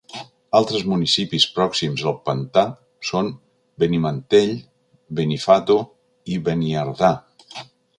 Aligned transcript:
Altres 0.59 0.85
municipis 0.93 1.45
pròxims 1.57 2.05
al 2.11 2.15
pantà 2.31 2.65
són 3.11 3.31
Benimantell, 3.85 4.59
Benifato 5.23 5.81
i 6.37 6.45
Beniardà. 6.51 7.17